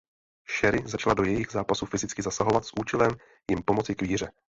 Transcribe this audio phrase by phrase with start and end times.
[0.49, 3.11] Cherry začala do jejich zápasů fyzicky zasahovat s účelem
[3.49, 4.31] jim pomoci k výhře.